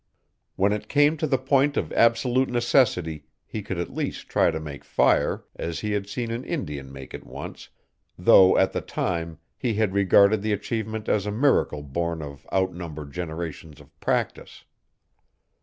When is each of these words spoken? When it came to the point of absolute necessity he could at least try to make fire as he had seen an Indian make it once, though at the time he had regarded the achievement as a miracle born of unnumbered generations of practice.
When 0.55 0.71
it 0.71 0.87
came 0.89 1.15
to 1.17 1.27
the 1.27 1.37
point 1.37 1.77
of 1.77 1.93
absolute 1.93 2.49
necessity 2.49 3.25
he 3.45 3.61
could 3.61 3.77
at 3.77 3.93
least 3.93 4.29
try 4.29 4.49
to 4.49 4.59
make 4.59 4.83
fire 4.83 5.43
as 5.55 5.81
he 5.81 5.91
had 5.91 6.09
seen 6.09 6.31
an 6.31 6.43
Indian 6.43 6.91
make 6.91 7.13
it 7.13 7.23
once, 7.23 7.69
though 8.17 8.57
at 8.57 8.71
the 8.73 8.81
time 8.81 9.37
he 9.59 9.75
had 9.75 9.93
regarded 9.93 10.41
the 10.41 10.53
achievement 10.53 11.07
as 11.07 11.27
a 11.27 11.31
miracle 11.31 11.83
born 11.83 12.23
of 12.23 12.47
unnumbered 12.51 13.11
generations 13.13 13.79
of 13.79 13.99
practice. 13.99 14.65